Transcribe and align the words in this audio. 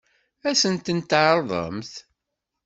Ad 0.49 0.55
sent-tent-tɛeṛḍemt? 0.61 1.93